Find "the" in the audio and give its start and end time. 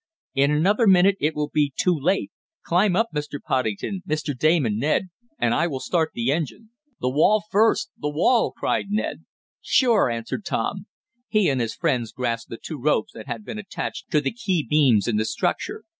6.15-6.27, 6.99-7.09, 7.99-8.09, 12.49-12.57, 14.21-14.33, 15.17-15.25